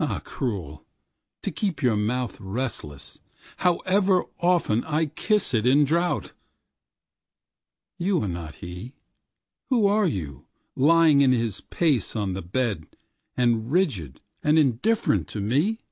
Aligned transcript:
Ah 0.00 0.22
cruel, 0.24 0.86
to 1.42 1.50
keep 1.50 1.82
your 1.82 1.98
mouthRelentless, 1.98 3.18
however 3.58 4.24
oftenI 4.42 5.14
kiss 5.14 5.52
it 5.52 5.66
in 5.66 5.84
drouth. 5.84 6.32
You 7.98 8.22
are 8.22 8.26
not 8.28 8.54
he. 8.64 8.94
Who 9.68 9.86
are 9.86 10.06
you, 10.06 10.46
lying 10.76 11.20
in 11.20 11.32
his 11.32 11.60
place 11.60 12.16
on 12.16 12.32
the 12.32 12.42
bedAnd 12.42 12.88
rigid 13.66 14.22
and 14.42 14.58
indifferent 14.58 15.28
to 15.28 15.42
me? 15.42 15.82